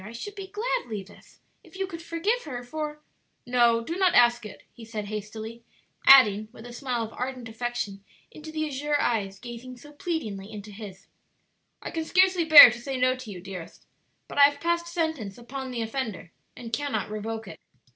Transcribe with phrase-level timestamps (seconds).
[0.03, 3.03] I should be glad, Levis, if you could forgive her, for"
[3.45, 5.63] "No, do not ask it," he said hastily;
[6.07, 10.71] adding, with a smile of ardent affection into the azure eyes gazing so pleadingly into
[10.71, 11.05] his;
[11.83, 13.85] "I can scarcely bear to say no to you, dearest,
[14.27, 17.59] but I have passed sentence upon the offender and cannot revoke it."